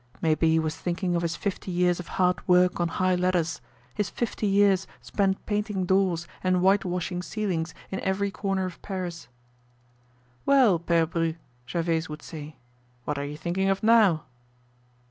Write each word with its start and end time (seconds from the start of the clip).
Maybe 0.19 0.49
he 0.49 0.57
was 0.57 0.75
thinking 0.75 1.15
of 1.15 1.21
his 1.21 1.35
fifty 1.35 1.69
years 1.69 1.99
of 1.99 2.07
hard 2.17 2.47
work 2.47 2.79
on 2.79 2.87
high 2.87 3.13
ladders, 3.13 3.61
his 3.93 4.09
fifty 4.09 4.47
years 4.47 4.87
spent 4.99 5.45
painting 5.45 5.85
doors 5.85 6.27
and 6.43 6.61
whitewashing 6.63 7.21
ceilings 7.21 7.75
in 7.91 7.99
every 7.99 8.31
corner 8.31 8.65
of 8.65 8.81
Paris. 8.81 9.27
"Well, 10.43 10.79
Pere 10.79 11.05
Bru," 11.05 11.35
Gervaise 11.69 12.09
would 12.09 12.23
say, 12.23 12.55
"what 13.05 13.19
are 13.19 13.25
you 13.25 13.37
thinking 13.37 13.69
of 13.69 13.83
now?" 13.83 14.23